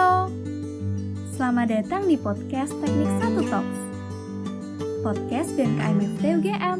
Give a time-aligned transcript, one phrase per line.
[0.00, 0.32] Halo,
[1.36, 3.80] selamat datang di podcast Teknik Satu Talks,
[5.04, 6.78] podcast BMKM FT UGM.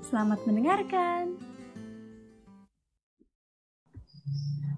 [0.00, 1.36] Selamat mendengarkan.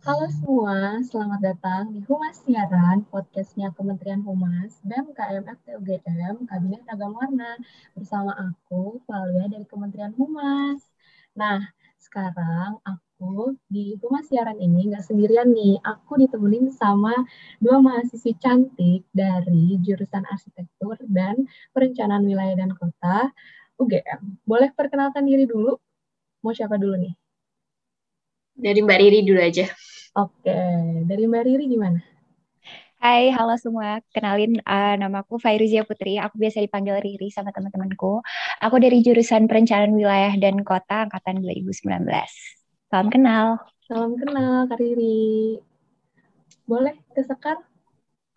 [0.03, 7.55] Halo semua, selamat datang di Humas Siaran, podcastnya Kementerian Humas, BMKM FTUGM, Kabinet Agama Warna,
[7.95, 10.83] bersama aku, Valia dari Kementerian Humas.
[11.39, 11.63] Nah,
[12.03, 13.14] sekarang aku
[13.69, 17.13] di Humas Siaran ini nggak sendirian nih, aku ditemenin sama
[17.59, 23.33] dua mahasiswi cantik dari jurusan Arsitektur dan Perencanaan Wilayah dan Kota
[23.81, 24.47] UGM.
[24.47, 25.75] Boleh perkenalkan diri dulu?
[26.45, 27.15] Mau siapa dulu nih?
[28.55, 29.67] Dari Mbak Riri dulu aja.
[30.15, 30.55] Oke,
[31.11, 31.99] dari Mbak Riri gimana?
[33.05, 34.01] Hai, halo semua.
[34.17, 36.17] Kenalin, uh, nama aku Fairuzia Putri.
[36.17, 38.25] Aku biasa dipanggil Riri sama teman-temanku.
[38.65, 42.64] Aku dari jurusan Perencanaan Wilayah dan Kota Angkatan 2019.
[42.95, 43.59] Salam kenal.
[43.91, 45.59] Salam kenal, Kak Riri.
[46.63, 47.59] Boleh ke Sekar?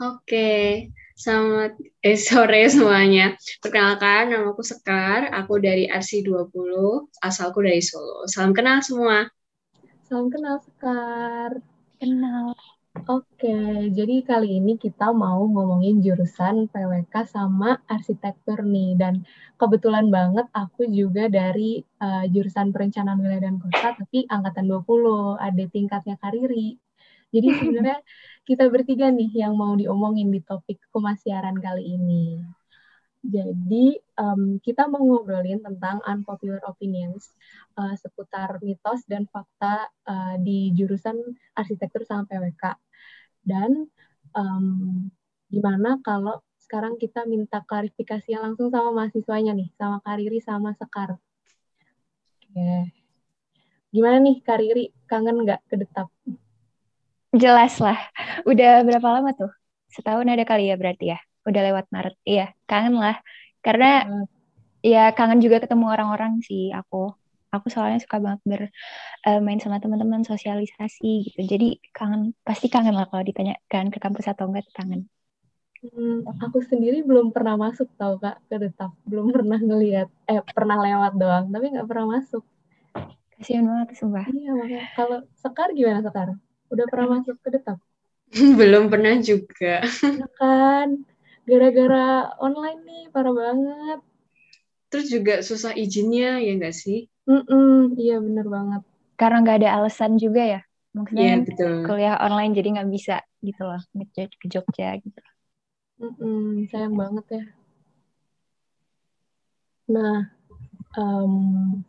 [0.02, 3.38] Oke, selamat eh, sore semuanya.
[3.62, 5.30] Perkenalkan, nama aku Sekar.
[5.30, 8.26] Aku dari RC 20, asalku dari Solo.
[8.26, 9.30] Salam kenal semua.
[10.10, 11.62] Salam kenal Sekar.
[12.02, 12.58] Kenal.
[13.06, 13.54] Oke,
[13.94, 18.98] jadi kali ini kita mau ngomongin jurusan PWK sama arsitektur nih.
[18.98, 19.22] Dan
[19.62, 25.64] kebetulan banget aku juga dari uh, jurusan perencanaan wilayah dan kota, tapi angkatan 20, ada
[25.70, 26.82] tingkatnya kariri.
[27.30, 28.00] Jadi sebenarnya
[28.50, 32.42] kita bertiga nih yang mau diomongin di topik kemasiaran kali ini.
[33.28, 37.36] Jadi um, kita mau ngobrolin tentang unpopular opinions
[37.76, 41.20] uh, seputar mitos dan fakta uh, di jurusan
[41.58, 42.87] arsitektur sama PWK.
[43.48, 43.88] Dan
[44.36, 45.08] um,
[45.48, 51.16] gimana kalau sekarang kita minta klarifikasi langsung sama mahasiswanya nih, sama Kariri sama Sekar.
[52.44, 52.92] Oke.
[53.96, 56.12] Gimana nih Kariri, kangen nggak ke Detap?
[57.32, 57.96] Jelas lah.
[58.44, 59.52] Udah berapa lama tuh?
[59.88, 61.20] Setahun ada kali ya berarti ya?
[61.48, 62.16] udah lewat Maret.
[62.28, 63.16] Iya, kangen lah.
[63.64, 64.26] Karena hmm.
[64.84, 67.16] ya kangen juga ketemu orang-orang sih aku.
[67.58, 71.40] Aku soalnya suka banget bermain uh, sama teman-teman, sosialisasi gitu.
[71.44, 75.10] Jadi kangen, pasti kangen lah kalau ditanya kan ke kampus atau enggak kangen.
[75.78, 80.78] Hmm, aku sendiri belum pernah masuk tau kak ke tetap, belum pernah ngelihat, eh pernah
[80.82, 82.42] lewat doang, tapi nggak pernah masuk.
[83.38, 84.26] Kasian banget sumpah.
[84.26, 84.82] Iya makanya.
[84.98, 86.34] Kalau Sekar gimana Sekar?
[86.74, 87.78] Udah pernah masuk ke tetap?
[88.60, 89.86] belum pernah juga.
[90.18, 91.06] Ya kan,
[91.46, 94.00] gara-gara online nih parah banget
[94.88, 98.82] terus juga susah izinnya ya enggak sih Mm-mm, iya bener banget
[99.18, 100.62] karena nggak ada alasan juga ya
[100.94, 101.74] maksudnya yeah, betul.
[101.84, 103.82] kuliah online jadi nggak bisa gitu loh
[104.16, 105.22] ke Jogja gitu
[105.98, 107.44] Mm-mm, sayang banget ya
[109.88, 110.28] nah
[111.00, 111.34] um,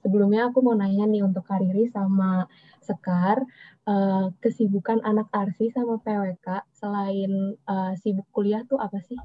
[0.01, 2.47] sebelumnya aku mau nanya nih untuk Kariri sama
[2.83, 3.45] Sekar
[3.85, 9.19] uh, kesibukan anak arsi sama PWK selain uh, sibuk kuliah tuh apa sih?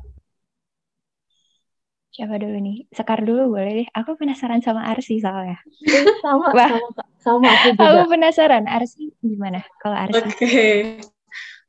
[2.13, 2.77] Siapa dulu nih?
[2.93, 3.87] Sekar dulu boleh deh.
[3.97, 5.57] Aku penasaran sama Arsi soalnya.
[6.23, 7.89] sama, sama, sama aku juga.
[7.89, 10.21] Aku penasaran Arsi gimana kalau Arsi?
[10.21, 10.29] Oke.
[10.37, 10.77] Okay.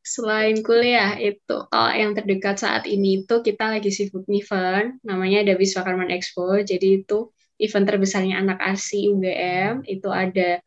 [0.05, 5.57] Selain kuliah itu kalau yang terdekat saat ini itu kita lagi sibuk event namanya ada
[5.57, 6.61] Wiswakarman Expo.
[6.61, 10.61] Jadi itu event terbesarnya anak Arsi UGM itu ada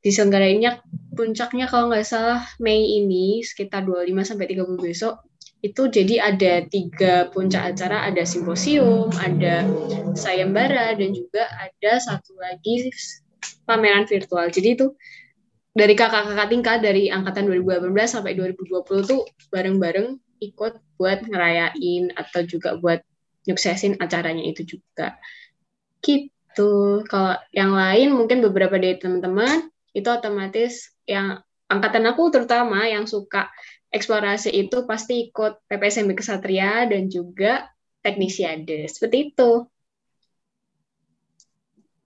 [0.00, 0.80] diselenggarainnya
[1.12, 5.20] puncaknya kalau nggak salah Mei ini sekitar 25 sampai 30 besok
[5.64, 9.64] itu jadi ada tiga puncak acara, ada simposium, ada
[10.12, 12.92] sayembara, dan juga ada satu lagi
[13.64, 14.52] pameran virtual.
[14.52, 14.92] Jadi itu
[15.72, 22.76] dari kakak-kakak tingkat dari angkatan 2018 sampai 2020 tuh bareng-bareng ikut buat ngerayain atau juga
[22.76, 23.00] buat
[23.48, 25.16] nyuksesin acaranya itu juga.
[26.04, 27.00] Gitu.
[27.08, 31.40] Kalau yang lain mungkin beberapa dari teman-teman itu otomatis yang
[31.72, 33.48] angkatan aku terutama yang suka
[33.94, 37.70] eksplorasi itu pasti ikut PPSMB Kesatria dan juga
[38.02, 38.90] Teknisiade.
[38.90, 39.64] Seperti itu.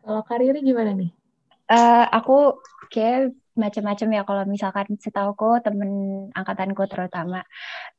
[0.04, 1.10] Kalau karirnya gimana nih?
[1.69, 2.60] Uh, aku
[2.93, 5.90] kayak macam-macam ya kalau misalkan setauku temen
[6.31, 7.43] angkatanku terutama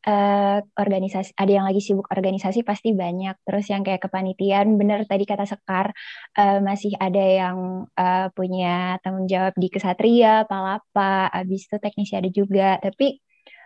[0.08, 5.28] uh, organisasi ada yang lagi sibuk organisasi pasti banyak terus yang kayak kepanitiaan bener tadi
[5.28, 5.92] kata Sekar
[6.40, 12.32] uh, masih ada yang uh, punya tanggung jawab di kesatria palapa abis itu teknisi ada
[12.32, 13.20] juga tapi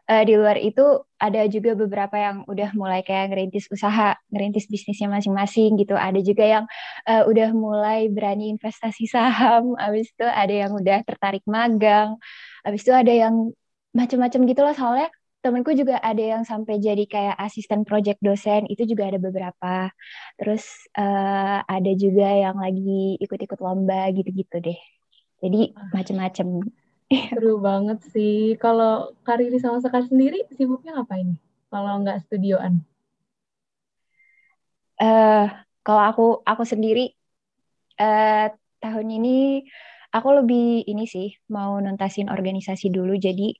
[0.09, 0.83] uh, di luar itu
[1.19, 5.95] ada juga beberapa yang udah mulai kayak ngerintis usaha, ngerintis bisnisnya masing-masing gitu.
[5.95, 6.65] Ada juga yang
[7.07, 9.75] uh, udah mulai berani investasi saham.
[9.79, 12.19] Habis itu ada yang udah tertarik magang.
[12.67, 13.55] Habis itu ada yang
[13.93, 15.09] macam-macam gitu loh soalnya
[15.43, 19.91] temenku juga ada yang sampai jadi kayak asisten project dosen itu juga ada beberapa
[20.39, 20.65] terus
[20.95, 24.79] uh, ada juga yang lagi ikut-ikut lomba gitu-gitu deh
[25.43, 26.47] jadi macam-macam
[27.29, 28.55] Seru banget sih.
[28.57, 31.37] Kalau Kariri sama Sekar sendiri sibuknya ngapain?
[31.69, 32.81] Kalau nggak studioan?
[34.97, 35.49] Uh,
[35.83, 37.11] kalau aku aku sendiri
[37.99, 38.47] uh,
[38.79, 39.67] tahun ini
[40.13, 43.17] aku lebih ini sih mau nuntasin organisasi dulu.
[43.17, 43.57] Jadi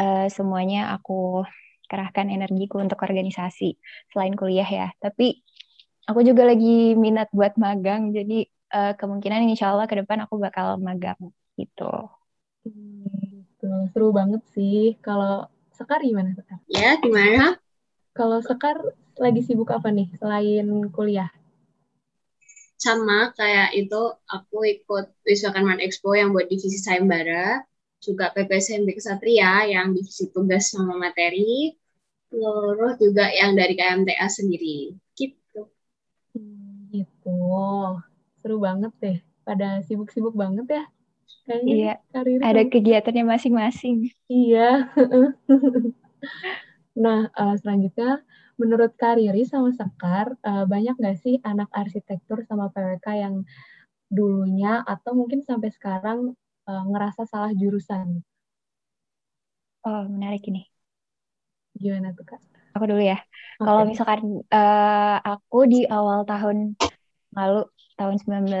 [0.00, 1.42] uh, semuanya aku
[1.90, 3.74] kerahkan energiku untuk organisasi
[4.14, 4.88] selain kuliah ya.
[5.02, 5.42] Tapi
[6.06, 8.14] aku juga lagi minat buat magang.
[8.14, 11.18] Jadi uh, kemungkinan insya Allah ke depan aku bakal magang
[11.58, 12.19] gitu.
[13.60, 13.92] Gitu.
[13.92, 14.96] Seru banget sih.
[15.04, 15.44] Kalau
[15.76, 16.56] Sekar gimana Sekar?
[16.64, 17.60] Ya, gimana?
[18.16, 18.80] Kalau Sekar
[19.20, 21.28] lagi sibuk apa nih selain kuliah?
[22.80, 27.60] Sama kayak itu, aku ikut Wiswakarman Expo yang buat divisi sayembara,
[28.00, 31.76] juga PPSMB Kesatria yang divisi tugas sama materi,
[32.32, 34.96] terus juga yang dari KMTA sendiri.
[35.12, 35.68] Gitu.
[36.32, 37.36] Hmm, gitu.
[38.40, 39.18] Seru banget deh.
[39.44, 40.84] Pada sibuk-sibuk banget ya.
[41.50, 41.92] Kayaknya iya,
[42.46, 44.14] ada kegiatannya masing-masing.
[44.30, 44.86] Iya.
[47.04, 48.22] nah, uh, selanjutnya
[48.60, 53.34] menurut Kariri sama Sekar, uh, banyak nggak sih anak arsitektur sama PWK yang
[54.12, 56.36] dulunya atau mungkin sampai sekarang
[56.68, 58.20] uh, ngerasa salah jurusan?
[59.80, 60.68] Oh, menarik ini.
[61.72, 62.40] Gimana tuh, Kak?
[62.76, 63.18] Aku dulu ya.
[63.58, 63.64] Okay.
[63.64, 64.20] Kalau misalkan
[64.52, 66.76] uh, aku di awal tahun
[67.32, 67.64] lalu,
[67.96, 68.52] tahun 19,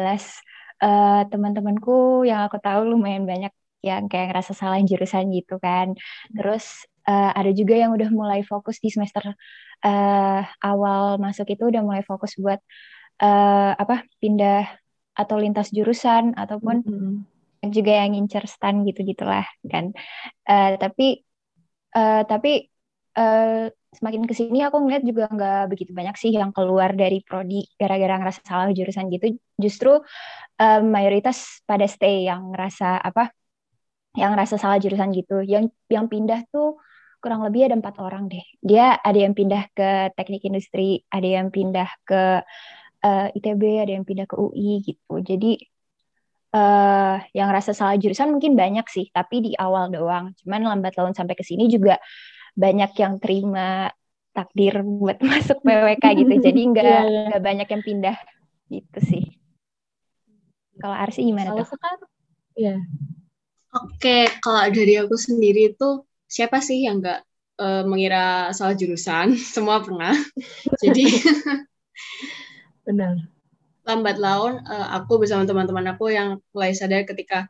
[0.82, 5.96] uh, teman-temanku yang aku tahu lumayan banyak yang kayak ngerasa salah jurusan gitu kan.
[6.32, 9.32] Terus uh, ada juga yang udah mulai fokus di semester
[9.84, 12.60] uh, awal masuk itu udah mulai fokus buat
[13.24, 14.68] uh, apa pindah
[15.16, 17.70] atau lintas jurusan ataupun mm -hmm.
[17.72, 19.92] juga yang ngincer stan gitu gitulah kan.
[20.44, 21.24] Uh, tapi
[21.96, 22.68] uh, tapi
[23.16, 27.66] uh, semakin ke sini aku ngeliat juga nggak begitu banyak sih yang keluar dari prodi
[27.74, 29.34] gara-gara ngerasa salah jurusan gitu.
[29.58, 29.98] Justru
[30.60, 33.32] um, mayoritas pada stay yang ngerasa apa
[34.14, 35.40] yang ngerasa salah jurusan gitu.
[35.40, 36.76] Yang yang pindah tuh
[37.20, 38.44] kurang lebih ada empat orang deh.
[38.60, 42.44] Dia ada yang pindah ke teknik industri ada yang pindah ke
[43.04, 45.14] uh, eh, itb ada yang pindah ke ui gitu.
[45.24, 45.56] Jadi
[46.56, 50.36] uh, yang rasa salah jurusan mungkin banyak sih tapi di awal doang.
[50.44, 51.96] Cuman lambat laun sampai ke sini juga
[52.56, 53.88] banyak yang terima
[54.32, 56.34] takdir buat masuk PWK gitu.
[56.40, 58.16] Jadi nggak yeah, banyak yang pindah
[58.70, 59.39] gitu sih
[60.80, 61.76] kalau Arsi gimana kalau tuh?
[61.76, 62.00] Sekarang,
[62.56, 62.76] ya.
[63.70, 67.20] Oke, kalau dari aku sendiri itu siapa sih yang nggak
[67.62, 69.38] uh, mengira salah jurusan?
[69.54, 70.16] Semua pernah.
[70.82, 71.06] Jadi
[72.88, 73.14] benar.
[73.88, 77.48] Lambat laun uh, aku bersama teman-teman aku yang mulai sadar ketika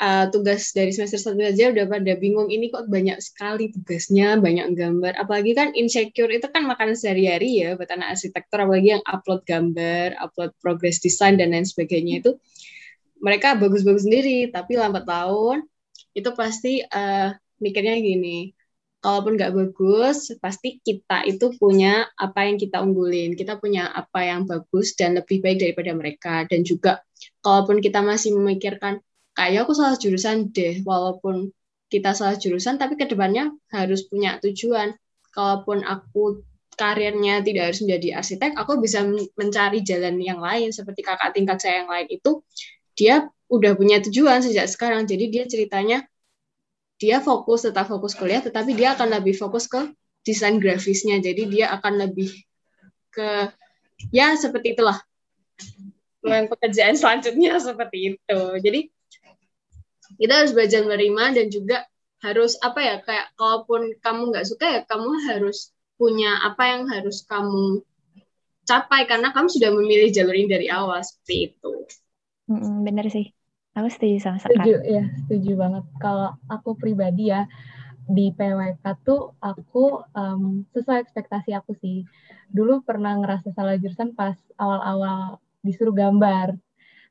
[0.00, 4.74] uh, tugas dari semester satu aja udah pada bingung ini kok banyak sekali tugasnya, banyak
[4.74, 5.18] gambar.
[5.18, 10.16] Apalagi kan insecure itu kan makanan sehari-hari ya buat anak arsitektur, apalagi yang upload gambar,
[10.22, 12.38] upload progress design dan lain sebagainya itu
[13.18, 15.66] mereka bagus-bagus sendiri, tapi lambat tahun
[16.14, 18.54] itu pasti uh, mikirnya gini,
[18.98, 24.46] kalaupun nggak bagus, pasti kita itu punya apa yang kita unggulin, kita punya apa yang
[24.46, 26.34] bagus dan lebih baik daripada mereka.
[26.46, 27.02] Dan juga,
[27.42, 28.98] kalaupun kita masih memikirkan,
[29.38, 31.54] kayak aku salah jurusan deh, walaupun
[31.86, 34.98] kita salah jurusan, tapi ke depannya harus punya tujuan.
[35.30, 36.42] Kalaupun aku
[36.74, 39.06] karirnya tidak harus menjadi arsitek, aku bisa
[39.38, 42.42] mencari jalan yang lain, seperti kakak tingkat saya yang lain itu,
[42.98, 45.06] dia udah punya tujuan sejak sekarang.
[45.06, 46.02] Jadi dia ceritanya
[46.98, 49.94] dia fokus tetap fokus kuliah, tetapi dia akan lebih fokus ke
[50.26, 51.22] desain grafisnya.
[51.22, 52.34] Jadi dia akan lebih
[53.14, 53.54] ke
[54.10, 54.98] ya seperti itulah
[56.26, 58.40] pekerjaan selanjutnya seperti itu.
[58.58, 58.80] Jadi
[60.16, 61.78] kita harus belajar menerima dan juga
[62.18, 67.22] harus apa ya kayak kalaupun kamu nggak suka ya kamu harus punya apa yang harus
[67.26, 67.82] kamu
[68.68, 71.72] capai karena kamu sudah memilih jalur ini dari awal seperti itu.
[72.52, 73.32] Mm, bener sih.
[73.72, 74.60] Aku setuju sama Sekar.
[74.60, 75.84] Setuju, ya, setuju banget.
[76.02, 77.46] Kalau aku pribadi ya,
[78.08, 82.08] di PWK tuh aku um, sesuai ekspektasi aku sih.
[82.48, 86.56] Dulu pernah ngerasa salah jurusan pas awal-awal disuruh gambar.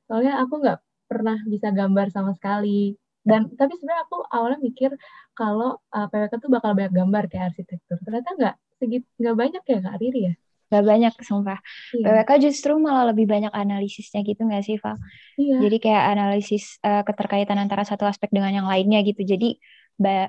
[0.10, 2.94] Soalnya aku nggak pernah bisa gambar sama sekali.
[3.24, 4.92] Dan tapi sebenarnya aku awalnya mikir
[5.36, 8.00] kalau uh, PWK tuh bakal banyak gambar kayak arsitektur.
[8.04, 10.36] Ternyata nggak segit nggak banyak ya Kak Riri ya.
[10.68, 11.60] Gak banyak sumpah.
[11.96, 12.28] Iya.
[12.28, 15.00] PWK justru malah lebih banyak analisisnya gitu gak sih, Val?
[15.40, 15.64] Iya.
[15.64, 19.24] Jadi kayak analisis uh, keterkaitan antara satu aspek dengan yang lainnya gitu.
[19.24, 19.56] Jadi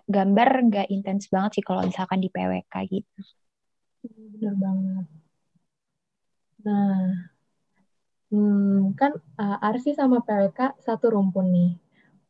[0.07, 3.19] gambar gak intens banget sih kalau misalkan di PWK gitu.
[4.07, 5.07] Bener banget.
[6.63, 7.35] Nah,
[8.33, 11.73] hmm, kan uh, Arsi sama PWK satu rumpun nih.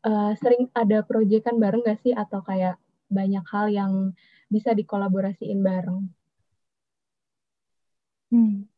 [0.07, 2.15] Uh, sering ada proyekan bareng gak sih?
[2.15, 2.79] Atau kayak
[3.11, 3.93] banyak hal yang
[4.49, 6.09] bisa dikolaborasiin bareng?
[8.29, 8.69] Hmm.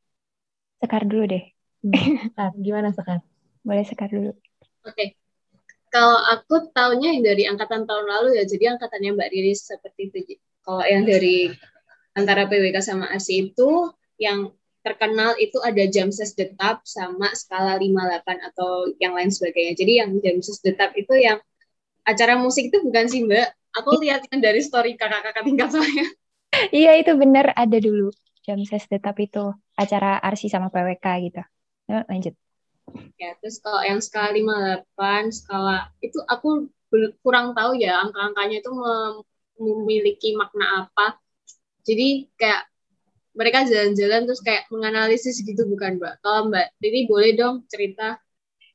[0.81, 1.45] Sekar dulu deh.
[1.85, 1.95] Hmm.
[2.33, 3.21] Sekar, gimana Sekar?
[3.67, 4.33] Boleh Sekar dulu.
[4.87, 4.95] Oke.
[4.95, 5.09] Okay.
[5.91, 10.39] Kalau aku tahunya yang dari angkatan tahun lalu ya, jadi angkatannya Mbak Riris seperti itu.
[10.63, 11.51] Kalau yang dari
[12.15, 18.49] antara PWK sama ASI itu yang terkenal itu ada jam ses detap sama skala 58
[18.53, 19.77] atau yang lain sebagainya.
[19.77, 21.39] Jadi yang jam ses detap itu yang
[22.09, 23.49] acara musik itu bukan sih Mbak?
[23.83, 26.05] Aku lihat yang dari story kakak-kakak tingkat saya.
[26.75, 28.11] Iya itu benar ada dulu
[28.43, 31.43] jam ses detap itu acara arsi sama PWK gitu.
[31.93, 32.35] Yuk, lanjut.
[33.21, 36.67] Ya, terus kalau yang skala 58, skala itu aku
[37.23, 38.71] kurang tahu ya angka-angkanya itu
[39.61, 41.21] memiliki makna apa.
[41.87, 42.70] Jadi kayak
[43.41, 46.21] mereka jalan-jalan terus kayak menganalisis gitu bukan Mbak?
[46.21, 48.21] Kalau Mbak Riri boleh dong cerita.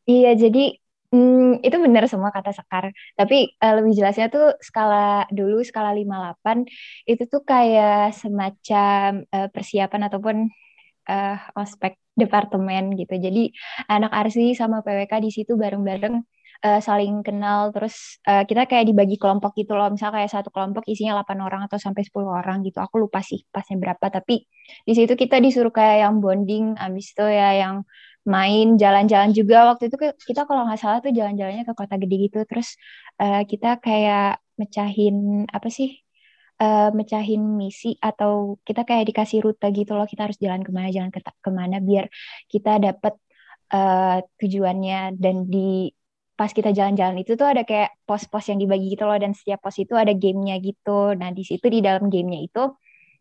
[0.10, 0.74] Iya, jadi
[1.15, 2.91] Hmm, itu benar semua kata Sekar.
[3.15, 6.67] Tapi uh, lebih jelasnya tuh skala dulu skala 58
[7.07, 10.36] itu tuh kayak semacam uh, persiapan ataupun
[11.07, 13.15] uh, ospek departemen gitu.
[13.15, 13.53] Jadi
[13.88, 16.15] anak arsi sama PWK di situ bareng-bareng
[16.64, 19.92] uh, saling kenal terus uh, kita kayak dibagi kelompok gitu loh.
[19.92, 22.80] Misal kayak satu kelompok isinya 8 orang atau sampai 10 orang gitu.
[22.80, 24.46] Aku lupa sih pasnya berapa tapi
[24.88, 27.76] di situ kita disuruh kayak yang bonding abis itu ya yang
[28.26, 32.42] main jalan-jalan juga waktu itu kita kalau nggak salah tuh jalan-jalannya ke kota gede gitu
[32.50, 32.74] terus
[33.22, 35.94] uh, kita kayak mecahin apa sih
[36.58, 40.90] uh, mecahin misi atau kita kayak dikasih rute gitu loh kita harus jalan ke mana
[40.90, 42.10] jalan ke ke mana biar
[42.50, 43.14] kita dapat
[43.74, 45.94] uh, tujuannya dan di
[46.36, 49.80] pas kita jalan-jalan itu tuh ada kayak pos-pos yang dibagi gitu loh dan setiap pos
[49.80, 51.15] itu ada gamenya gitu.
[51.15, 52.63] Nah di situ di dalam gamenya itu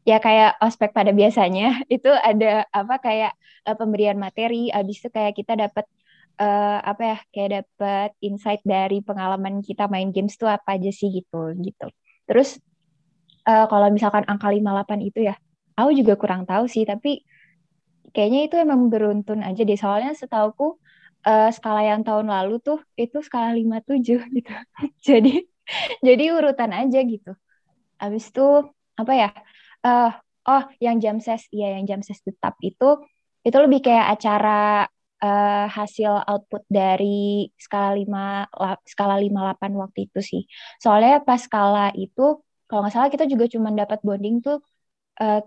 [0.02, 3.32] ya kayak ospek pada biasanya itu ada apa kayak
[3.70, 4.74] uh, pemberian materi.
[4.74, 5.86] Abis itu kayak kita dapat
[6.42, 11.14] uh, apa ya kayak dapat insight dari pengalaman kita main games tuh apa aja sih
[11.14, 11.86] gitu gitu.
[12.26, 12.58] Terus
[13.46, 15.38] uh, kalau misalkan angka 58 itu ya
[15.78, 17.22] aku juga kurang tahu sih tapi
[18.14, 19.78] kayaknya itu emang beruntun aja deh.
[19.78, 20.82] Soalnya setauku
[21.26, 24.04] uh, skala yang tahun lalu tuh itu skala 57
[24.36, 24.52] gitu
[25.00, 25.34] jadi
[26.04, 27.32] jadi urutan aja gitu
[27.98, 28.46] abis itu
[28.94, 29.30] apa ya
[29.86, 30.12] uh,
[30.48, 33.00] oh yang jam ses iya yang jam ses tetap itu
[33.44, 34.88] itu lebih kayak acara
[35.24, 38.48] uh, hasil output dari skala 5
[38.88, 40.42] skala 58 waktu itu sih.
[40.80, 44.64] Soalnya pas skala itu kalau nggak salah kita juga cuma dapat bonding tuh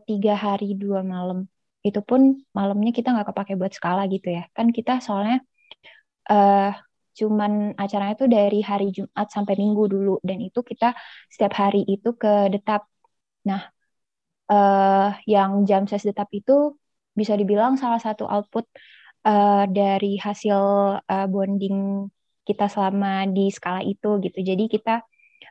[0.08, 1.50] tiga hari dua malam.
[1.82, 2.22] Itu pun
[2.54, 4.46] malamnya kita nggak kepake buat skala gitu ya.
[4.54, 5.42] Kan kita soalnya
[6.30, 6.72] uh,
[7.18, 10.94] cuman acaranya tuh dari hari Jumat sampai Minggu dulu dan itu kita
[11.34, 12.86] setiap hari itu ke detap.
[13.50, 13.62] Nah,
[14.52, 16.78] uh, yang jam ses tetap itu
[17.18, 18.70] bisa dibilang salah satu output
[19.26, 20.60] uh, dari hasil
[21.02, 22.08] uh, bonding
[22.48, 24.40] kita selama di skala itu gitu.
[24.40, 25.02] Jadi kita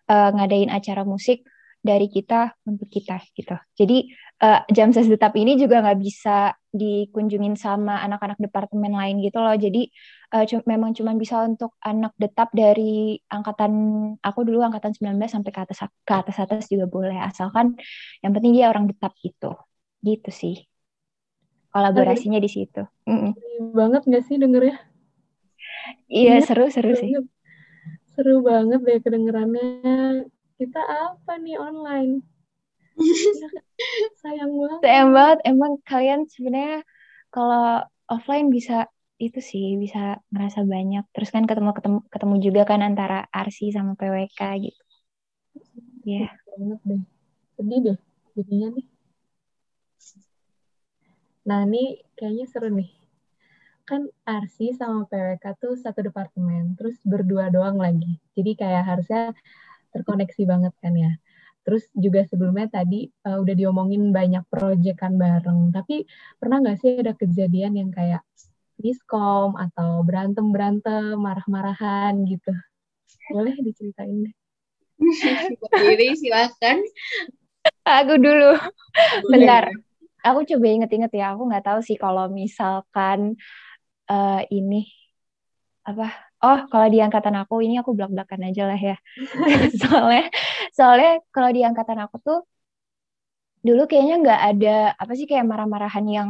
[0.08, 1.42] uh, ngadain acara musik
[1.86, 3.54] dari kita untuk kita gitu.
[3.78, 4.10] Jadi
[4.42, 9.54] uh, jam ses tetap ini juga nggak bisa dikunjungin sama anak-anak departemen lain gitu loh.
[9.54, 9.86] Jadi
[10.34, 13.72] uh, memang cuma bisa untuk anak detap dari angkatan
[14.18, 17.78] aku dulu angkatan 19 sampai ke atas ke atas atas juga boleh asalkan
[18.20, 19.54] yang penting dia orang detap gitu.
[20.02, 20.56] Gitu sih.
[21.70, 22.82] Kolaborasinya di situ.
[23.06, 23.32] Mm -mm.
[23.76, 24.76] banget nggak sih dengernya?
[26.08, 27.12] Iya, seru-seru sih.
[28.16, 30.24] Seru banget deh kedengerannya.
[30.56, 32.24] Kita apa nih online?
[34.24, 34.80] sayang banget.
[34.80, 35.38] Sayang banget.
[35.44, 36.80] Emang kalian sebenarnya
[37.28, 41.04] kalau offline bisa itu sih bisa ngerasa banyak.
[41.12, 44.82] Terus kan ketemu ketemu ketemu juga kan antara RC sama PWK gitu.
[46.08, 46.28] Iya.
[46.28, 46.32] Yeah.
[46.56, 47.02] Banget deh.
[47.56, 47.98] Sedih deh
[48.36, 48.86] jadinya nih.
[51.46, 52.90] Nah, ini kayaknya seru nih.
[53.86, 58.18] Kan RC sama PWK tuh satu departemen, terus berdua doang lagi.
[58.34, 59.30] Jadi kayak harusnya
[59.96, 61.12] terkoneksi banget kan ya.
[61.64, 65.72] Terus juga sebelumnya tadi uh, udah diomongin banyak proyekan bareng.
[65.72, 66.04] Tapi
[66.38, 68.22] pernah nggak sih ada kejadian yang kayak
[68.78, 72.52] miskom atau berantem-berantem, marah-marahan gitu?
[73.32, 74.34] Boleh diceritain deh.
[75.74, 76.86] Diri silakan.
[77.82, 78.54] Aku dulu.
[79.32, 79.72] Bentar.
[80.22, 81.34] Aku coba inget-inget ya.
[81.34, 83.34] Aku nggak tahu sih kalau misalkan
[84.06, 84.86] uh, ini
[85.86, 88.96] apa oh kalau di angkatan aku ini aku belak-belakan aja lah ya.
[89.80, 90.24] Soalnya
[90.76, 92.38] soalnya kalau di angkatan aku tuh
[93.66, 94.68] dulu kayaknya nggak ada
[95.02, 96.28] apa sih kayak marah-marahan yang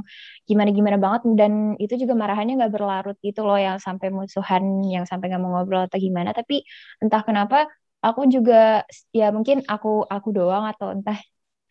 [0.48, 4.62] gimana-gimana banget dan itu juga marahannya nggak berlarut gitu loh yang sampai musuhan
[4.94, 6.30] yang sampai nggak mau ngobrol atau gimana.
[6.38, 6.64] Tapi
[7.02, 7.56] entah kenapa
[8.06, 8.54] aku juga
[9.18, 11.18] ya mungkin aku aku doang atau entah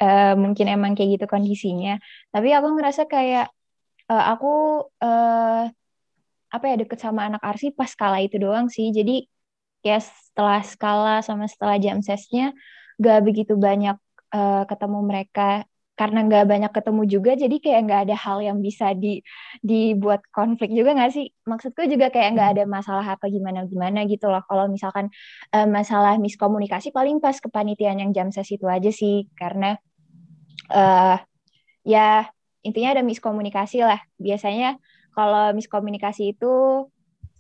[0.04, 1.98] uh, mungkin emang kayak gitu kondisinya.
[2.34, 3.46] Tapi aku ngerasa kayak
[4.12, 4.48] uh, aku
[5.02, 5.66] uh,
[6.56, 8.90] apa ya deket sama anak arsi pas skala itu doang sih.
[8.96, 9.28] Jadi
[9.86, 12.56] ya setelah skala sama setelah jam sesnya
[12.98, 13.98] gak begitu banyak
[14.36, 15.68] uh, ketemu mereka.
[15.96, 19.24] Karena nggak banyak ketemu juga jadi kayak nggak ada hal yang bisa di
[19.64, 21.32] dibuat konflik juga nggak sih?
[21.48, 24.44] Maksudku juga kayak nggak ada masalah apa gimana gimana gitu loh.
[24.44, 25.08] Kalau misalkan
[25.56, 29.32] uh, masalah miskomunikasi paling pas kepanitiaan yang jam ses itu aja sih.
[29.40, 29.80] Karena
[30.76, 31.16] uh,
[31.88, 32.28] ya
[32.60, 34.04] intinya ada miskomunikasi lah.
[34.20, 34.76] Biasanya
[35.16, 36.86] kalau miskomunikasi itu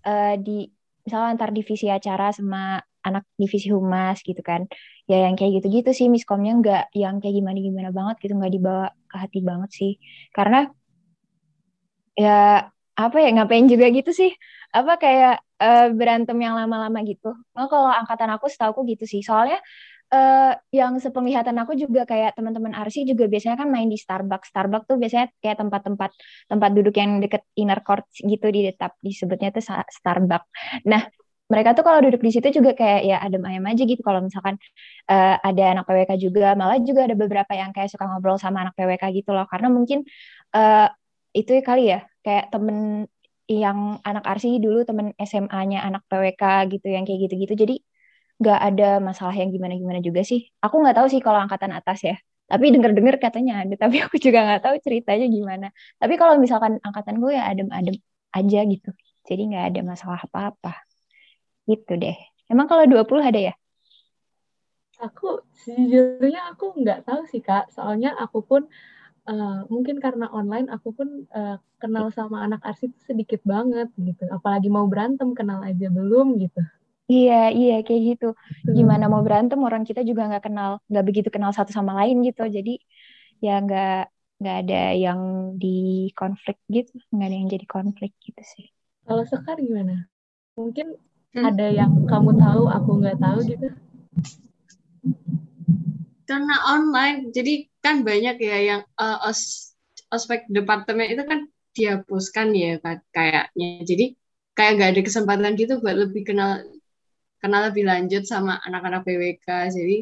[0.07, 0.71] uh, di
[1.05, 4.65] misalnya antar divisi acara sama anak divisi humas gitu kan.
[5.05, 9.15] Ya yang kayak gitu-gitu sih miskomnya nggak yang kayak gimana-gimana banget gitu nggak dibawa ke
[9.21, 9.91] hati banget sih.
[10.33, 10.65] Karena
[12.17, 14.31] ya apa ya ngapain juga gitu sih.
[14.73, 17.31] Apa kayak uh, berantem yang lama-lama gitu.
[17.55, 19.21] Nah, kalau angkatan aku setahu aku gitu sih.
[19.21, 19.59] Soalnya
[20.15, 24.47] uh, yang sepenglihatan aku juga kayak teman-teman Arsi juga biasanya kan main di Starbucks.
[24.51, 26.11] Starbucks tuh biasanya kayak tempat-tempat
[26.47, 30.47] tempat duduk yang deket inner court gitu di tetap disebutnya tuh Starbucks.
[30.87, 31.03] Nah,
[31.45, 34.57] mereka tuh kalau duduk di situ juga kayak ya adem ayam aja gitu kalau misalkan
[35.13, 38.73] uh, ada anak PWK juga malah juga ada beberapa yang kayak suka ngobrol sama anak
[38.73, 40.01] PWK gitu loh karena mungkin
[40.57, 40.89] uh,
[41.37, 43.05] itu ya kali ya kayak temen
[43.45, 47.75] yang anak arsi dulu temen SMA-nya anak PWK gitu yang kayak gitu-gitu jadi
[48.41, 52.15] nggak ada masalah yang gimana-gimana juga sih aku nggak tahu sih kalau angkatan atas ya
[52.45, 55.67] tapi denger-dengar katanya ada tapi aku juga nggak tahu ceritanya gimana
[56.01, 57.95] tapi kalau misalkan angkatan gue ya adem-adem
[58.35, 58.91] aja gitu
[59.25, 60.85] jadi nggak ada masalah apa-apa
[61.65, 62.17] Gitu deh.
[62.45, 63.53] Emang kalau 20 ada ya?
[65.01, 67.73] Aku sejujurnya aku nggak tahu sih Kak.
[67.73, 68.61] Soalnya aku pun
[69.27, 74.29] uh, mungkin karena online aku pun uh, kenal sama anak arsip sedikit banget gitu.
[74.29, 76.61] Apalagi mau berantem kenal aja belum gitu.
[77.05, 78.25] Iya, iya kayak gitu.
[78.65, 82.43] Gimana mau berantem orang kita juga nggak kenal, nggak begitu kenal satu sama lain gitu.
[82.49, 82.81] Jadi
[83.45, 84.09] ya nggak
[84.41, 85.19] nggak ada yang
[85.61, 88.65] di konflik gitu, nggak ada yang jadi konflik gitu sih.
[89.05, 90.09] Kalau Sekar gimana?
[90.57, 90.97] Mungkin
[91.35, 91.45] hmm.
[91.45, 93.67] ada yang kamu tahu aku nggak tahu gitu
[96.25, 99.71] karena online jadi kan banyak ya yang uh, os
[100.09, 101.39] ospek departemen itu kan
[101.77, 102.81] dihapuskan ya
[103.13, 104.05] kayaknya jadi
[104.57, 106.65] kayak nggak ada kesempatan gitu buat lebih kenal
[107.45, 109.97] kenal lebih lanjut sama anak-anak PWK jadi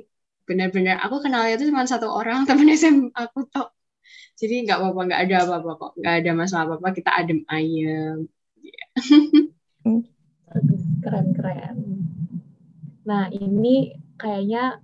[0.47, 3.75] benar-benar aku kenalnya itu cuma satu orang temen SM aku tok
[4.39, 8.31] jadi nggak apa-apa nggak ada apa-apa kok nggak ada masalah apa-apa kita adem ayam
[8.63, 8.87] yeah.
[11.03, 11.77] keren-keren.
[13.03, 14.79] Nah, ini kayaknya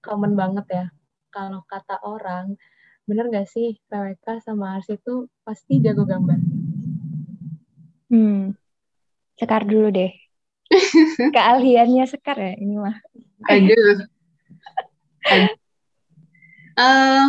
[0.00, 0.86] common banget ya.
[1.30, 2.56] Kalau kata orang,
[3.04, 6.40] bener gak sih PWK sama Ars itu pasti jago gambar?
[8.10, 8.56] Hmm,
[9.38, 10.10] Sekar dulu deh.
[11.34, 12.96] Keahliannya Sekar ya ini mah.
[13.50, 14.06] Aduh.
[16.78, 17.26] Uh,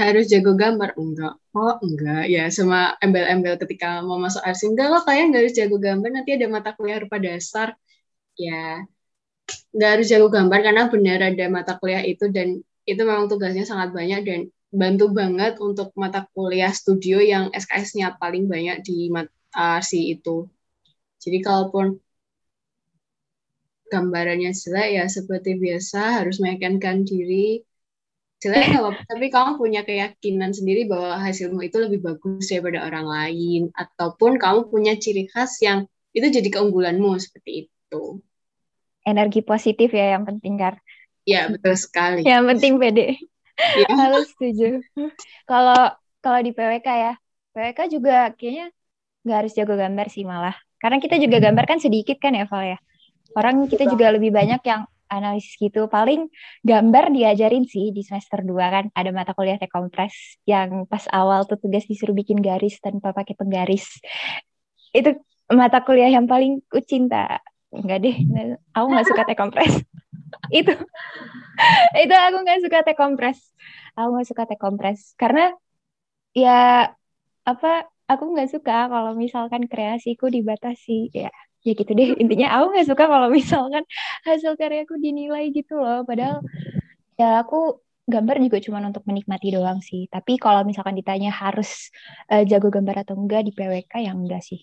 [0.00, 0.96] harus jago gambar?
[0.96, 1.34] Enggak.
[1.52, 2.30] Oh enggak.
[2.32, 6.08] Ya sama embel-embel ketika mau masuk arsi enggak lah kalian nggak harus jago gambar.
[6.10, 7.76] Nanti ada mata kuliah rupa dasar.
[8.34, 8.84] Ya
[9.74, 13.92] nggak harus jago gambar karena benar ada mata kuliah itu dan itu memang tugasnya sangat
[13.92, 14.40] banyak dan
[14.70, 19.10] bantu banget untuk mata kuliah studio yang SKS-nya paling banyak di
[19.50, 20.46] arsi itu.
[21.18, 21.98] Jadi kalaupun
[23.90, 27.66] gambarannya jelek ya seperti biasa harus meyakinkan diri.
[28.40, 33.04] Jelek nggak apa tapi kamu punya keyakinan sendiri bahwa hasilmu itu lebih bagus daripada orang
[33.04, 35.84] lain ataupun kamu punya ciri khas yang
[36.16, 38.24] itu jadi keunggulanmu seperti itu.
[39.04, 40.80] Energi positif ya yang penting kan
[41.28, 42.24] ya betul sekali.
[42.24, 43.08] Yang penting pede.
[43.76, 43.88] Ya.
[44.08, 44.80] harus setuju.
[45.44, 45.92] Kalau
[46.24, 47.12] kalau di PWK ya
[47.52, 48.72] PWK juga kayaknya
[49.26, 50.56] nggak harus jago gambar sih malah.
[50.80, 52.78] Karena kita juga gambar kan sedikit kan ya Val ya
[53.36, 55.90] orang kita juga lebih banyak yang analisis gitu.
[55.90, 56.30] Paling
[56.62, 58.84] gambar diajarin sih di semester 2 kan.
[58.94, 63.98] Ada mata kuliah kompres yang pas awal tuh tugas disuruh bikin garis tanpa pakai penggaris.
[64.94, 65.18] Itu
[65.50, 67.42] mata kuliah yang paling ku cinta.
[67.70, 68.16] Enggak deh,
[68.74, 69.74] aku nggak suka teh kompres.
[70.58, 70.74] itu
[71.98, 73.38] itu aku nggak suka teh kompres.
[73.98, 75.54] Aku nggak suka teh kompres karena
[76.30, 76.90] ya
[77.42, 82.86] apa aku nggak suka kalau misalkan kreasiku dibatasi ya ya gitu deh intinya aku nggak
[82.88, 83.84] suka kalau misalkan
[84.24, 86.40] hasil karyaku dinilai gitu loh padahal
[87.20, 91.92] ya aku gambar juga cuma untuk menikmati doang sih tapi kalau misalkan ditanya harus
[92.32, 94.60] uh, jago gambar atau enggak di PWK yang enggak sih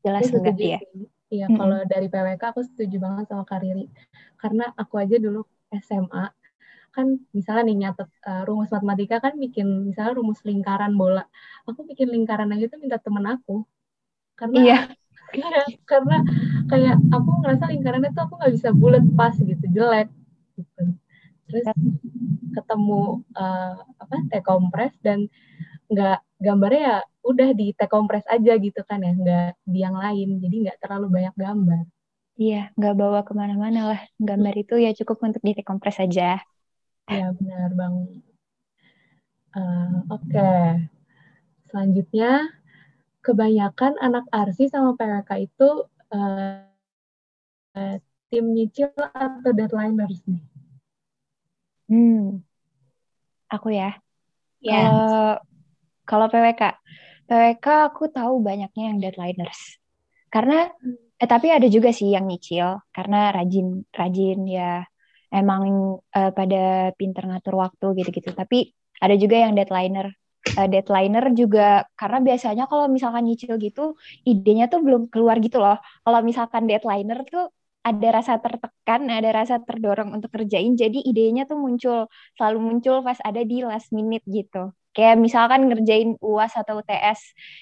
[0.00, 0.80] jelas enggak ya
[1.28, 1.60] Iya, mm -hmm.
[1.60, 3.84] kalau dari PWK aku setuju banget sama Kariri.
[4.40, 5.44] Karena aku aja dulu
[5.76, 6.24] SMA,
[6.96, 11.28] kan misalnya nih nyatet uh, rumus matematika kan bikin misalnya rumus lingkaran bola.
[11.68, 13.68] Aku bikin lingkaran aja tuh minta temen aku.
[14.40, 14.78] Karena iya
[15.34, 16.24] Iya, karena
[16.70, 20.08] kayak aku ngerasa lingkarannya tuh aku nggak bisa bulat pas gitu, jelek.
[20.56, 20.82] Gitu.
[21.48, 21.64] Terus
[22.56, 25.28] ketemu uh, apa T kompres dan
[25.88, 30.40] nggak gambarnya ya udah di T kompres aja gitu kan ya, nggak di yang lain,
[30.40, 31.84] jadi nggak terlalu banyak gambar.
[32.38, 34.00] Iya, nggak bawa ke mana-mana lah.
[34.16, 36.38] Gambar itu ya cukup untuk di T kompres aja.
[37.08, 37.94] Iya benar bang.
[39.56, 40.28] Uh, Oke.
[40.28, 40.88] Okay.
[41.68, 42.48] Selanjutnya,
[43.22, 45.68] kebanyakan anak arsi sama PWK itu
[46.14, 46.64] uh,
[48.28, 50.42] tim nyicil atau deadlineers nih?
[51.88, 52.44] Hmm,
[53.48, 53.96] aku ya.
[54.60, 54.72] Ya.
[54.90, 55.32] Yeah.
[56.08, 56.62] Kalau PWK,
[57.28, 59.80] PWK aku tahu banyaknya yang deadlineers.
[60.28, 60.68] Karena
[61.18, 64.86] eh tapi ada juga sih yang nyicil karena rajin rajin ya
[65.32, 65.62] emang
[65.98, 68.32] uh, pada pinter ngatur waktu gitu-gitu.
[68.36, 70.17] Tapi ada juga yang deadlineer.
[70.58, 73.94] Uh, deadlineer juga karena biasanya kalau misalkan nyicil gitu
[74.26, 75.78] idenya tuh belum keluar gitu loh.
[76.02, 77.54] Kalau misalkan deadlineer tuh
[77.88, 81.98] ada rasa tertekan, ada rasa terdorong untuk kerjain, jadi idenya tuh muncul,
[82.36, 84.74] selalu muncul pas ada di last minute gitu.
[84.92, 87.20] Kayak misalkan ngerjain UAS atau UTS,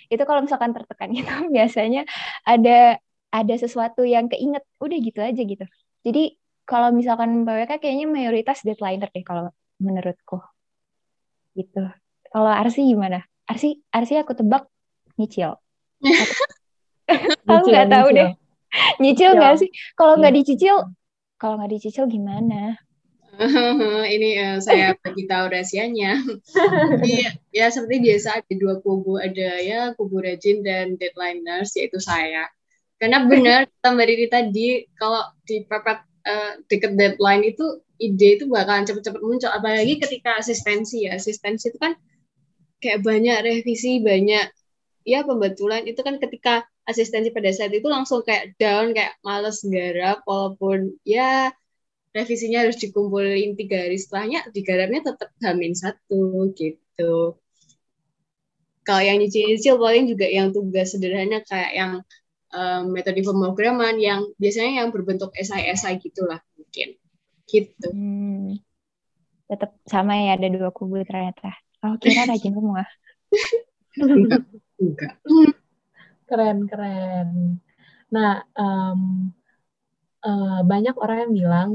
[0.09, 2.03] itu kalau misalkan tertekan itu biasanya
[2.49, 2.99] ada
[3.31, 5.65] ada sesuatu yang keinget, udah gitu aja gitu.
[6.07, 6.23] Jadi
[6.67, 10.41] kalau misalkan PWK kayaknya mayoritas deadlineer deh kalau menurutku.
[11.57, 12.06] Gitu.
[12.33, 13.23] Kalau Arsi gimana?
[13.47, 14.67] Arsi, Arsi aku tebak
[15.17, 15.57] nyicil.
[17.47, 18.31] Aku nggak tahu deh.
[18.99, 19.71] Nyicil nggak sih?
[19.95, 20.39] Kalau nggak iya.
[20.43, 20.77] dicicil,
[21.39, 22.75] kalau nggak dicicil gimana?
[24.15, 26.25] ini uh, saya bagi tahu rahasianya.
[26.97, 27.13] Jadi
[27.53, 32.49] ya seperti biasa ada dua kubu, ada ya kubu rajin dan deadlineers yaitu saya.
[32.97, 38.85] Karena benar kita Mbak tadi kalau di pepet uh, deket deadline itu ide itu bakalan
[38.85, 41.97] cepet-cepet muncul apalagi ketika asistensi ya asistensi itu kan
[42.83, 44.47] kayak banyak revisi banyak
[45.07, 50.23] ya pembetulan itu kan ketika asistensi pada saat itu langsung kayak down kayak males garap
[50.27, 51.51] walaupun ya
[52.15, 57.39] revisinya harus dikumpulin tiga hari setelahnya digarapnya tetap hamin satu gitu
[58.87, 61.93] kalau yang nyicil-nyicil paling juga yang tugas sederhana kayak yang
[62.55, 66.95] um, metode pemrograman yang biasanya yang berbentuk SI-SI gitulah mungkin
[67.51, 67.89] gitu.
[67.91, 68.63] Hmm.
[69.51, 71.55] Tetap sama ya ada dua kubu ternyata.
[71.87, 72.83] Oh kira rajin semua.
[73.97, 74.43] enggak,
[74.83, 75.13] enggak.
[76.27, 77.29] Keren keren.
[78.11, 79.31] Nah um,
[80.27, 81.71] uh, banyak orang yang bilang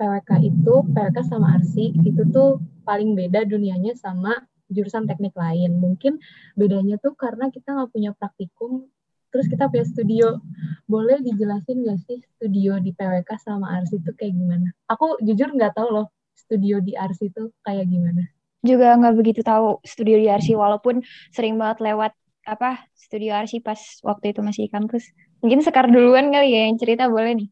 [0.00, 5.78] PWK itu PWK sama arsi itu tuh paling beda dunianya sama jurusan teknik lain.
[5.78, 6.18] Mungkin
[6.58, 8.90] bedanya tuh karena kita nggak punya praktikum
[9.32, 10.26] terus kita punya studio
[10.84, 15.72] boleh dijelasin nggak sih studio di PWK sama Arsi itu kayak gimana aku jujur nggak
[15.72, 18.28] tahu loh studio di Arsi itu kayak gimana
[18.62, 21.02] juga nggak begitu tahu studio di Arsi walaupun
[21.34, 22.12] sering banget lewat
[22.46, 25.10] apa studio Arsi pas waktu itu masih di kampus.
[25.42, 27.48] Mungkin sekar duluan kali ya yang cerita boleh nih.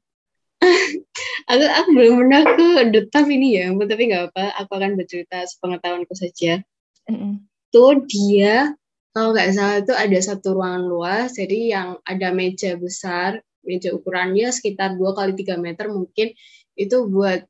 [1.50, 6.14] Aku aku belum pernah ke detap ini ya tapi nggak apa aku akan bercerita sepengetahuanku
[6.14, 6.62] saja.
[7.10, 7.32] Mm -mm.
[7.74, 8.70] tuh dia
[9.10, 14.54] kalau nggak salah itu ada satu ruangan luas, jadi yang ada meja besar, meja ukurannya
[14.54, 16.30] sekitar 2 kali 3 meter mungkin.
[16.78, 17.42] Itu buat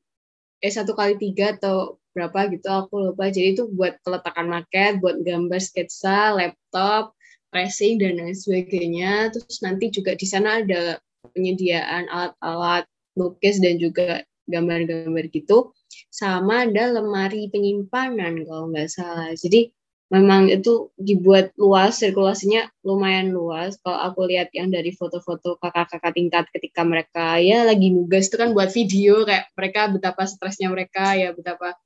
[0.61, 3.31] eh satu kali tiga atau berapa gitu aku lupa.
[3.31, 7.15] Jadi itu buat peletakan maket buat gambar sketsa laptop
[7.51, 9.31] pressing dan lain sebagainya.
[9.35, 10.99] Terus nanti juga di sana ada
[11.35, 12.87] penyediaan alat-alat
[13.19, 15.71] lukis dan juga gambar-gambar gitu.
[16.11, 19.31] Sama ada lemari penyimpanan kalau nggak salah.
[19.35, 19.71] Jadi
[20.11, 23.79] memang itu dibuat luas sirkulasinya lumayan luas.
[23.79, 28.51] Kalau aku lihat yang dari foto-foto kakak-kakak tingkat ketika mereka ya lagi nugas itu kan
[28.51, 31.79] buat video kayak mereka betapa stresnya mereka ya betapa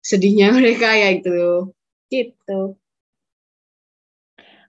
[0.00, 1.70] sedihnya mereka ya itu
[2.10, 2.74] gitu.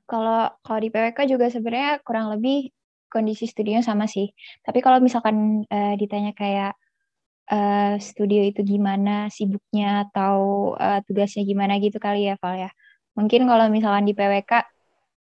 [0.05, 2.69] Kalau kalau di PWK juga sebenarnya kurang lebih
[3.11, 4.31] kondisi studinya sama sih.
[4.63, 6.75] Tapi kalau misalkan uh, ditanya kayak
[7.51, 12.71] uh, studio itu gimana sibuknya atau uh, tugasnya gimana gitu kali ya Val ya.
[13.15, 14.51] Mungkin kalau misalkan di PWK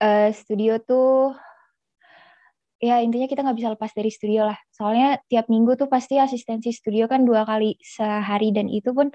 [0.00, 1.36] uh, studio tuh
[2.76, 4.58] ya intinya kita nggak bisa lepas dari studio lah.
[4.72, 9.08] Soalnya tiap minggu tuh pasti asistensi studio kan dua kali sehari dan itu pun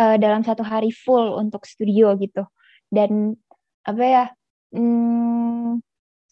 [0.00, 2.44] uh, dalam satu hari full untuk studio gitu.
[2.88, 3.36] Dan
[3.84, 4.24] apa ya?
[4.72, 5.80] Hmm,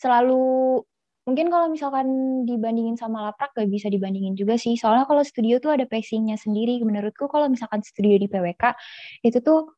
[0.01, 0.81] selalu
[1.29, 2.07] mungkin kalau misalkan
[2.49, 6.81] dibandingin sama laprak gak bisa dibandingin juga sih soalnya kalau studio tuh ada pacingnya sendiri
[6.83, 8.75] menurutku kalau misalkan studio di PWK
[9.23, 9.71] itu tuh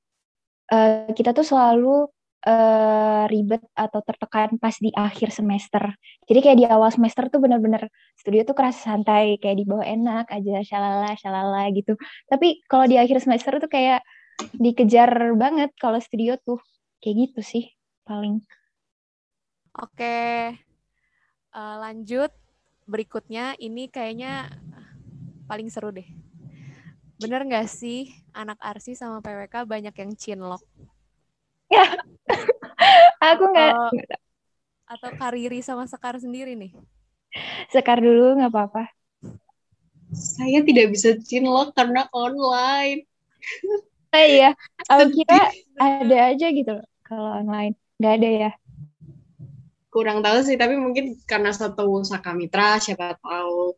[0.73, 2.09] uh, kita tuh selalu
[2.47, 5.95] uh, ribet atau tertekan pas di akhir semester.
[6.27, 7.87] Jadi kayak di awal semester tuh bener-bener
[8.19, 11.95] studio tuh kerasa santai kayak di bawah enak aja shalala shalala gitu.
[12.27, 14.03] Tapi kalau di akhir semester tuh kayak
[14.59, 16.59] dikejar banget kalau studio tuh.
[17.03, 17.65] Kayak gitu sih
[18.07, 18.39] paling.
[19.75, 20.55] Oke,
[21.51, 22.31] uh, lanjut.
[22.87, 24.51] Berikutnya ini kayaknya
[25.51, 26.07] paling seru deh.
[27.19, 30.63] Bener nggak sih anak Arsi sama PWK banyak yang cinlok?
[31.73, 31.87] Ya,
[33.33, 33.73] aku nggak.
[34.93, 36.77] Atau Kariri sama Sekar sendiri nih?
[37.73, 38.93] Sekar dulu nggak apa-apa.
[40.13, 43.09] Saya tidak bisa cinlok karena online.
[44.13, 44.51] oh iya
[44.87, 45.41] aku kira
[45.81, 48.51] ada aja gitu loh kalau online nggak ada ya
[49.93, 53.77] kurang tahu sih tapi mungkin karena satu Saka Mitra siapa tahu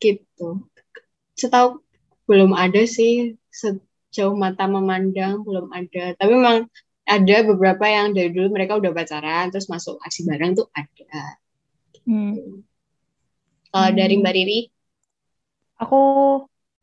[0.00, 0.64] gitu
[1.36, 1.80] setahu
[2.24, 6.68] belum ada sih sejauh mata memandang belum ada tapi memang
[7.06, 11.38] ada beberapa yang dari dulu mereka udah pacaran terus masuk aksi bareng tuh ada
[12.04, 12.62] hmm.
[13.70, 13.98] kalau hmm.
[13.98, 14.60] dari Mbak Riri
[15.78, 16.02] aku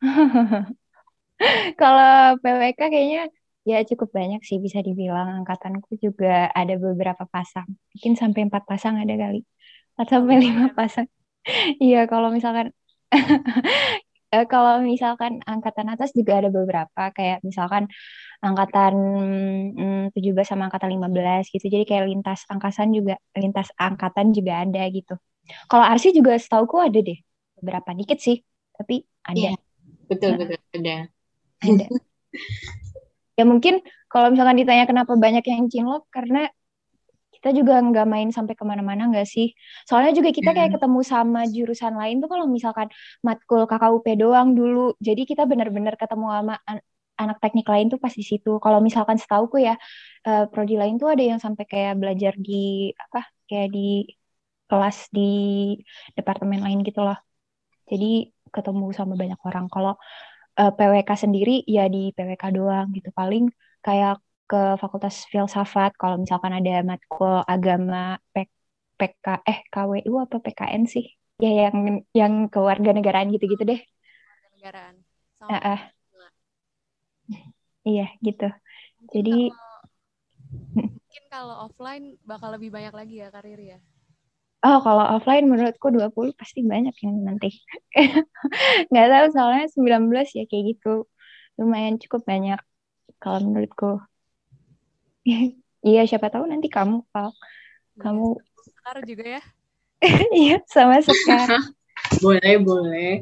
[1.80, 3.22] Kalau PWK kayaknya
[3.64, 7.68] ya cukup banyak sih bisa dibilang angkatanku juga ada beberapa pasang.
[7.96, 9.44] Mungkin sampai empat pasang ada kali.
[9.96, 11.08] Empat sampai lima pasang.
[11.84, 12.72] Iya, kalau misalkan
[14.34, 17.86] eh, kalau misalkan angkatan atas juga ada beberapa kayak misalkan
[18.42, 18.94] angkatan
[20.10, 21.66] mm, 17 sama angkatan 15 gitu.
[21.70, 25.16] Jadi kayak lintas angkatan juga lintas angkatan juga ada gitu.
[25.70, 27.20] Kalau Arsi juga setauku ada deh.
[27.62, 28.44] Beberapa dikit sih,
[28.76, 29.54] tapi ada.
[29.54, 29.54] Iya,
[30.08, 30.96] betul betul ada
[31.64, 31.86] ada
[33.40, 36.50] ya mungkin kalau misalkan ditanya kenapa banyak yang cinlok karena
[37.44, 39.52] kita juga nggak main sampai ke mana-mana nggak sih?
[39.84, 40.78] Soalnya juga kita kayak hmm.
[40.80, 42.88] ketemu sama jurusan lain tuh kalau misalkan
[43.20, 44.96] matkul KKUP doang dulu.
[45.04, 46.80] Jadi kita benar-benar ketemu sama an
[47.20, 48.64] anak teknik lain tuh pas di situ.
[48.64, 49.76] Kalau misalkan setauku ya
[50.24, 54.08] uh, prodi lain tuh ada yang sampai kayak belajar di apa kayak di
[54.72, 55.22] kelas di
[56.16, 57.20] departemen lain gitu loh.
[57.92, 59.66] Jadi ketemu sama banyak orang.
[59.68, 59.94] Kalau
[60.60, 63.10] uh, eh, PWK sendiri ya di PWK doang gitu.
[63.20, 63.52] Paling
[63.84, 68.46] kayak ke Fakultas Filsafat kalau misalkan ada matkul agama P,
[69.00, 71.06] PK eh KWU apa PKN sih
[71.42, 74.96] ya yang yang kewarganegaraan gitu-gitu deh kewarganegaraan
[75.44, 75.80] uh, uh.
[77.84, 78.48] iya gitu
[79.02, 79.80] mungkin jadi kalau,
[81.02, 83.80] mungkin kalau offline bakal lebih banyak lagi ya karir ya
[84.64, 87.52] Oh, kalau offline menurutku 20 pasti banyak yang nanti.
[88.90, 91.04] Nggak tahu soalnya 19 ya kayak gitu.
[91.60, 92.60] Lumayan cukup banyak
[93.20, 94.00] kalau menurutku.
[95.90, 97.32] iya, siapa tahu nanti kamu, Pak.
[97.32, 98.26] Iya, kamu
[98.64, 99.42] Sekar juga ya?
[100.44, 101.48] Iya, sama Sekar.
[102.24, 103.14] boleh, boleh.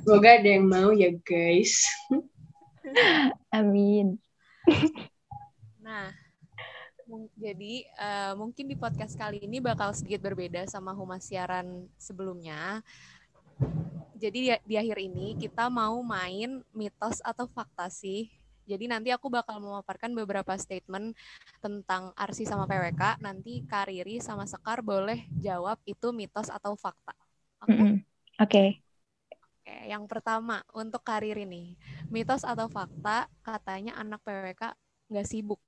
[0.00, 1.84] Semoga ada yang mau ya, guys.
[3.52, 4.16] Amin.
[5.84, 6.14] Nah,
[7.36, 12.80] jadi uh, mungkin di podcast kali ini bakal sedikit berbeda sama humas siaran sebelumnya.
[14.20, 18.30] Jadi di, di akhir ini kita mau main mitos atau fakta sih.
[18.70, 21.18] Jadi nanti aku bakal memaparkan beberapa statement
[21.58, 23.18] tentang arsi sama PWK.
[23.18, 27.18] Nanti Kariri sama Sekar boleh jawab itu mitos atau fakta.
[27.66, 27.74] Oke.
[27.74, 27.74] Okay?
[27.74, 27.94] Mm -hmm.
[28.40, 28.64] Oke.
[29.90, 31.78] Yang pertama untuk karir ini,
[32.10, 34.74] mitos atau fakta katanya anak PWK
[35.10, 35.60] nggak sibuk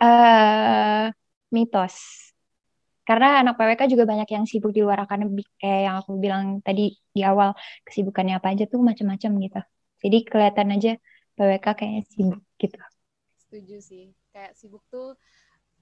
[0.00, 1.08] uh,
[1.52, 1.96] mitos.
[3.06, 6.98] Karena anak PWK juga banyak yang sibuk di luar akademik kayak yang aku bilang tadi
[7.14, 7.54] di awal
[7.86, 9.60] kesibukannya apa aja tuh macam-macam gitu.
[10.02, 10.92] Jadi kelihatan aja
[11.36, 12.80] PWK kayaknya sibuk gitu.
[13.46, 14.04] Setuju sih.
[14.32, 15.14] Kayak sibuk tuh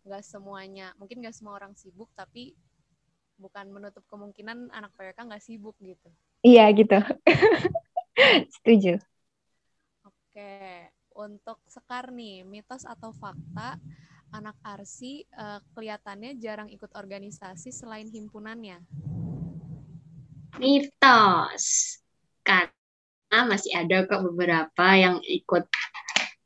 [0.05, 2.53] nggak semuanya, mungkin nggak semua orang sibuk tapi
[3.41, 6.11] bukan menutup kemungkinan anak PWK nggak sibuk gitu.
[6.45, 6.99] Iya gitu.
[8.61, 9.01] Setuju.
[10.05, 13.81] Oke, untuk Sekar nih, mitos atau fakta
[14.35, 18.83] anak Arsi uh, kelihatannya jarang ikut organisasi selain himpunannya?
[20.59, 21.99] Mitos.
[22.43, 22.84] Karena
[23.43, 25.67] masih ada kok beberapa yang ikut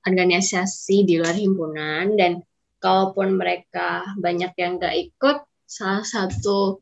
[0.08, 2.16] organisasi di luar himpunan.
[2.16, 2.40] Dan
[2.80, 6.80] kalaupun mereka banyak yang nggak ikut, salah satu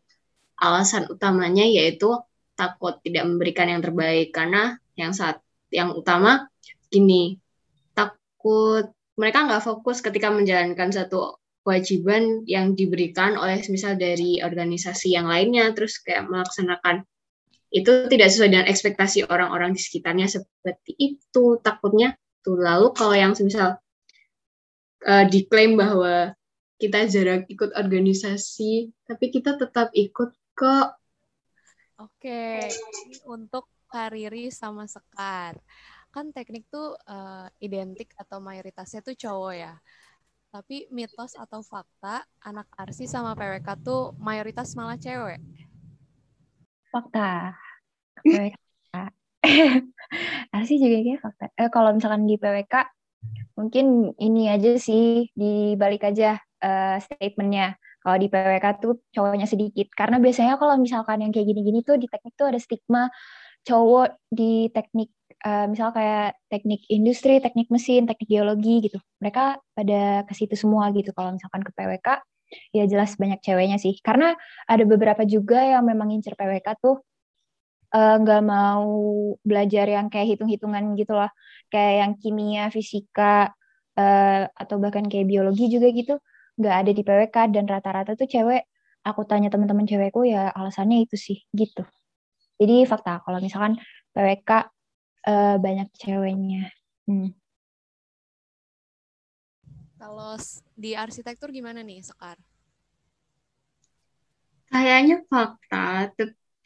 [0.62, 2.14] alasan utamanya yaitu
[2.54, 4.30] takut tidak memberikan yang terbaik.
[4.30, 5.42] Karena yang saat
[5.74, 6.46] yang utama
[6.86, 7.42] gini
[7.92, 8.86] takut
[9.18, 15.74] mereka nggak fokus ketika menjalankan satu kewajiban yang diberikan oleh misal dari organisasi yang lainnya.
[15.74, 17.02] Terus kayak melaksanakan
[17.70, 23.34] itu tidak sesuai dengan ekspektasi orang-orang di sekitarnya seperti itu takutnya tuh lalu kalau yang
[23.34, 23.78] misal
[25.02, 26.32] uh, diklaim bahwa
[26.76, 30.88] kita jarang ikut organisasi tapi kita tetap ikut kok
[31.98, 35.58] oke ini untuk Kariri sama Sekar
[36.16, 39.76] kan teknik tuh uh, identik atau mayoritasnya tuh cowok ya.
[40.48, 45.36] Tapi mitos atau fakta anak arsi sama PWK tuh mayoritas malah cewek.
[46.96, 47.52] Fakta.
[48.24, 48.56] PWK.
[50.48, 51.44] arsi juga kayak fakta.
[51.60, 52.74] Eh, kalau misalkan di PWK
[53.52, 57.76] mungkin ini aja sih dibalik aja uh, statementnya.
[58.00, 59.92] Kalau di PWK tuh cowoknya sedikit.
[59.92, 63.12] Karena biasanya kalau misalkan yang kayak gini-gini tuh di teknik tuh ada stigma
[63.66, 65.12] cowok di teknik
[65.44, 68.96] uh, misal kayak teknik industri, teknik mesin, teknik geologi gitu.
[69.20, 71.12] Mereka pada ke situ semua gitu.
[71.12, 72.08] Kalau misalkan ke PWK,
[72.70, 73.98] ya jelas banyak ceweknya sih.
[74.02, 74.34] Karena
[74.66, 76.96] ada beberapa juga yang memang ngincer PWK tuh
[77.96, 78.90] nggak uh, mau
[79.46, 81.30] belajar yang kayak hitung-hitungan gitu loh
[81.70, 83.54] kayak yang kimia fisika
[83.96, 86.14] uh, atau bahkan kayak biologi juga gitu
[86.58, 88.66] nggak ada di PWK dan rata-rata tuh cewek
[89.06, 91.86] aku tanya teman-teman cewekku ya alasannya itu sih gitu
[92.58, 93.78] jadi fakta kalau misalkan
[94.12, 94.50] PWK
[95.30, 96.74] uh, banyak ceweknya
[97.06, 97.30] hmm.
[99.96, 100.36] Kalau
[100.76, 102.36] di arsitektur gimana nih Sekar?
[104.68, 106.12] Kayaknya fakta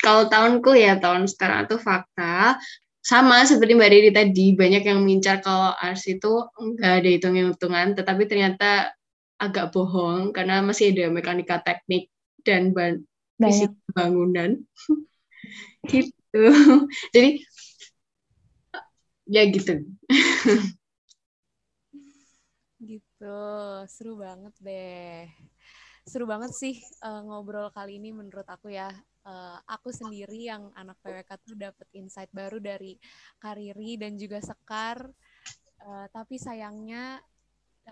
[0.00, 2.58] kalau tahunku ya tahun sekarang itu fakta.
[3.00, 8.28] Sama seperti Mbak Didi tadi banyak yang mengincar kalau ars itu enggak ada hitung-hitungan tetapi
[8.28, 8.92] ternyata
[9.40, 12.12] agak bohong karena masih ada mekanika teknik
[12.44, 13.00] dan ban
[13.40, 14.60] fisik bangunan.
[15.88, 16.44] Gitu.
[17.16, 17.40] Jadi
[19.30, 19.86] ya gitu
[23.20, 25.28] gitu seru banget deh
[26.08, 28.88] seru banget sih uh, ngobrol kali ini menurut aku ya
[29.28, 32.96] uh, aku sendiri yang anak PWK tuh dapet insight baru dari
[33.36, 35.04] Kariri dan juga Sekar.
[35.84, 37.20] Uh, tapi sayangnya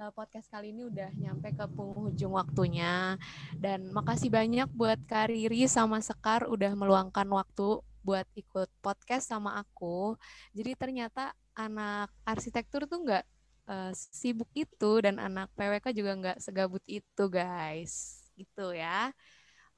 [0.00, 3.20] uh, podcast kali ini udah nyampe ke penghujung waktunya.
[3.52, 10.16] Dan makasih banyak buat Kariri sama Sekar udah meluangkan waktu buat ikut podcast sama aku.
[10.56, 13.37] Jadi ternyata anak arsitektur tuh nggak
[13.68, 18.24] uh, sibuk itu dan anak PWK juga nggak segabut itu guys.
[18.34, 19.12] Gitu ya.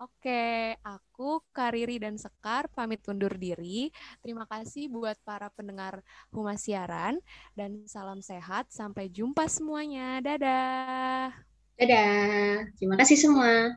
[0.01, 3.93] Oke, aku Kariri dan Sekar pamit undur diri.
[4.25, 6.01] Terima kasih buat para pendengar
[6.33, 7.21] Humas Siaran
[7.53, 8.73] dan salam sehat.
[8.73, 10.25] Sampai jumpa semuanya.
[10.25, 11.37] Dadah.
[11.77, 12.65] Dadah.
[12.81, 13.77] Terima kasih semua.